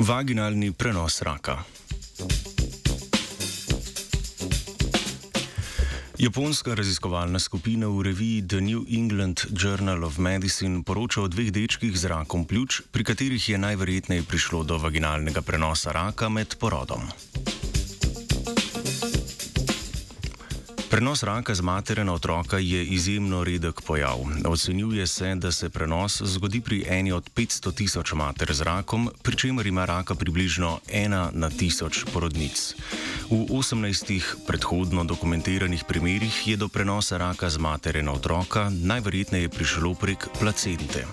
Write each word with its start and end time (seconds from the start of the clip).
Vaginalni 0.00 0.72
prenos 0.72 1.22
raka. 1.22 1.58
Japonska 6.18 6.74
raziskovalna 6.74 7.38
skupina 7.38 7.88
v 7.88 8.02
reviji 8.02 8.48
The 8.48 8.60
New 8.60 8.88
England 8.88 9.40
Journal 9.52 10.04
of 10.04 10.16
Medicine 10.18 10.82
poroča 10.82 11.20
o 11.20 11.28
dveh 11.28 11.52
dečkih 11.52 11.92
z 11.92 12.08
rakom 12.08 12.48
pljuč, 12.48 12.80
pri 12.90 13.04
katerih 13.04 13.48
je 13.48 13.58
najverjetneje 13.58 14.24
prišlo 14.24 14.64
do 14.64 14.80
vaginalnega 14.80 15.44
prenosa 15.44 15.92
raka 15.92 16.28
med 16.28 16.56
porodom. 16.56 17.04
Prenos 21.00 21.22
raka 21.22 21.54
z 21.54 21.64
matere 21.64 22.04
na 22.04 22.12
otroka 22.12 22.58
je 22.58 22.84
izjemno 22.84 23.44
redek 23.44 23.80
pojav. 23.80 24.18
Ocenjuje 24.44 25.06
se, 25.06 25.34
da 25.34 25.52
se 25.52 25.70
prenos 25.70 26.22
zgodi 26.24 26.60
pri 26.60 26.84
eni 26.88 27.12
od 27.12 27.30
500 27.36 27.74
tisoč 27.74 28.12
mater 28.12 28.52
z 28.52 28.60
rakom, 28.62 29.08
pri 29.22 29.36
čemer 29.36 29.66
ima 29.66 29.84
raka 29.84 30.14
približno 30.14 30.80
ena 30.92 31.30
na 31.32 31.50
tisoč 31.50 32.04
porodnic. 32.12 32.74
V 33.30 33.48
18 33.48 34.44
predhodno 34.46 35.04
dokumentiranih 35.04 35.84
primerjih 35.88 36.48
je 36.48 36.56
do 36.56 36.68
prenosa 36.68 37.16
raka 37.16 37.50
z 37.50 37.58
matere 37.58 38.02
na 38.02 38.12
otroka 38.12 38.68
najverjetneje 38.68 39.48
prišlo 39.48 39.94
prek 39.94 40.28
placente. 40.40 41.06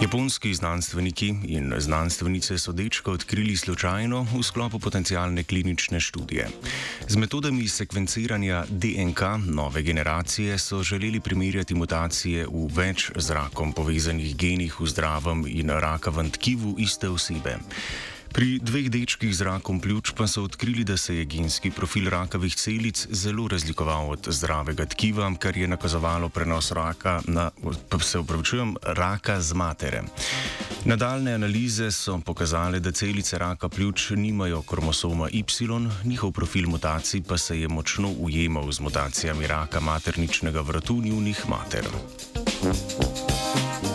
Japonski 0.00 0.54
znanstveniki 0.54 1.34
in 1.44 1.74
znanstvenice 1.78 2.58
so 2.58 2.72
dečka 2.72 3.10
odkrili 3.10 3.56
slučajno 3.56 4.26
v 4.32 4.42
sklopu 4.42 4.78
potencijalne 4.78 5.44
klinične 5.44 6.00
študije. 6.00 6.48
Z 7.08 7.16
metodami 7.16 7.68
sekvenciranja 7.68 8.64
DNK 8.68 9.20
nove 9.46 9.82
generacije 9.82 10.58
so 10.58 10.82
želeli 10.82 11.20
primerjati 11.20 11.74
mutacije 11.74 12.46
v 12.46 12.66
več 12.72 13.10
z 13.16 13.30
rakom 13.30 13.72
povezanih 13.72 14.36
genih 14.36 14.80
v 14.80 14.86
zdravem 14.86 15.44
in 15.48 15.70
rakavem 15.70 16.30
tkivu 16.30 16.74
iste 16.78 17.08
osebe. 17.08 17.58
Pri 18.32 18.58
dveh 18.62 18.86
dečkih 18.90 19.34
z 19.34 19.42
rakom 19.42 19.80
pljuč 19.80 20.12
pa 20.16 20.26
so 20.26 20.44
odkrili, 20.46 20.84
da 20.84 20.96
se 20.96 21.16
je 21.16 21.24
genski 21.24 21.70
profil 21.70 22.08
rakavih 22.10 22.54
celic 22.54 23.06
zelo 23.10 23.48
razlikoval 23.48 24.10
od 24.10 24.28
zdravega 24.30 24.86
tkiva, 24.86 25.26
kar 25.38 25.56
je 25.56 25.68
nakazovalo 25.68 26.28
prenos 26.28 26.72
raka, 26.72 27.20
na, 27.26 27.50
se 28.00 28.18
upravičujem, 28.18 28.76
raka 28.82 29.40
z 29.40 29.54
matere. 29.54 30.02
Nadaljne 30.84 31.34
analize 31.34 31.90
so 31.90 32.18
pokazale, 32.24 32.80
da 32.80 32.92
celice 32.92 33.38
raka 33.38 33.68
pljuč 33.68 34.10
nimajo 34.10 34.62
kromosoma 34.62 35.28
Y, 35.30 35.44
njihov 36.04 36.32
profil 36.32 36.68
mutacij 36.68 37.22
pa 37.22 37.38
se 37.38 37.60
je 37.60 37.68
močno 37.68 38.08
ujemal 38.18 38.72
z 38.72 38.80
mutacijami 38.80 39.46
raka 39.46 39.80
materničnega 39.80 40.60
vratu 40.60 41.02
njunih 41.02 41.48
mater. 41.48 41.84
Thank 42.62 43.84
you. 43.84 43.89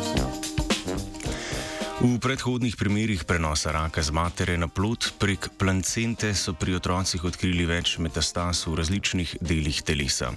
V 2.05 2.21
predhodnih 2.21 2.77
primerjih 2.77 3.25
prenosa 3.25 3.73
raka 3.73 3.97
z 3.97 4.13
matere 4.13 4.53
na 4.61 4.69
plod 4.69 5.17
prek 5.17 5.49
placente 5.57 6.29
so 6.37 6.53
pri 6.53 6.77
otrocih 6.77 7.17
odkrili 7.25 7.65
več 7.65 7.97
metastas 7.97 8.61
v 8.69 8.77
različnih 8.77 9.41
delih 9.41 9.81
telesa: 9.81 10.29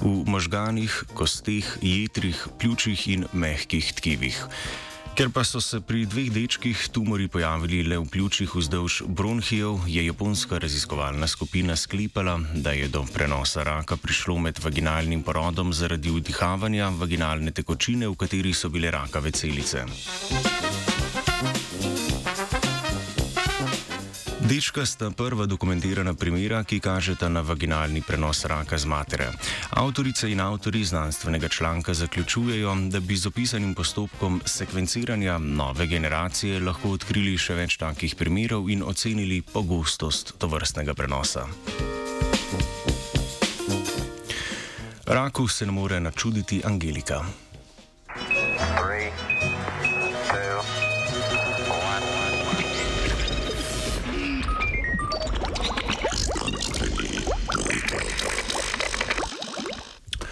v 0.00 0.24
možganih, 0.24 1.12
kosteh, 1.12 1.68
jetrih, 1.84 2.40
pljučih 2.56 3.04
in 3.12 3.28
mehkih 3.36 3.92
tkivih. 4.00 4.38
Ker 5.12 5.28
pa 5.28 5.44
so 5.44 5.60
se 5.60 5.82
pri 5.84 6.06
dveh 6.08 6.32
dečkih 6.32 6.88
tumori 6.88 7.28
pojavili 7.28 7.82
le 7.84 8.00
v 8.00 8.08
pljučih 8.08 8.56
vzdolž 8.56 9.02
bronhijev, 9.04 9.84
je 9.92 10.06
japonska 10.06 10.56
raziskovalna 10.56 11.28
skupina 11.28 11.76
sklepala, 11.76 12.40
da 12.54 12.72
je 12.72 12.88
do 12.88 13.04
prenosa 13.04 13.60
raka 13.60 14.00
prišlo 14.00 14.38
med 14.40 14.56
vaginalnim 14.56 15.20
porodom 15.20 15.76
zaradi 15.76 16.08
vdihavanja 16.08 16.88
vaginalne 16.96 17.52
tekočine, 17.52 18.08
v 18.08 18.16
kateri 18.16 18.56
so 18.56 18.72
bile 18.72 18.88
rakave 18.88 19.36
celice. 19.36 19.84
Dečka 24.50 24.82
sta 24.86 25.10
prva 25.14 25.46
dokumentirana 25.46 26.10
primera, 26.18 26.64
ki 26.66 26.80
kažeta 26.82 27.28
na 27.30 27.38
vaginalni 27.40 28.02
prenos 28.02 28.42
raka 28.50 28.78
z 28.78 28.84
matere. 28.84 29.28
Avtorice 29.78 30.26
in 30.26 30.40
avtori 30.40 30.82
znanstvenega 30.84 31.48
članka 31.48 31.94
zaključujejo, 31.94 32.74
da 32.90 33.00
bi 33.00 33.16
z 33.16 33.26
opisanim 33.26 33.74
postopkom 33.74 34.40
sekvenciranja 34.44 35.38
nove 35.38 35.86
generacije 35.86 36.60
lahko 36.60 36.90
odkrili 36.98 37.36
še 37.38 37.54
več 37.54 37.76
takih 37.78 38.16
primerov 38.18 38.66
in 38.70 38.82
ocenili 38.82 39.38
pogostost 39.42 40.34
tovrstnega 40.38 40.94
prenosa. 40.94 41.46
Raku 45.06 45.48
se 45.48 45.66
ne 45.66 45.72
more 45.72 46.00
načuditi 46.00 46.62
Angelika. 46.64 47.22